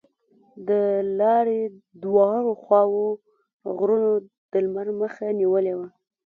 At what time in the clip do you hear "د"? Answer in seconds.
0.67-0.69, 4.51-4.53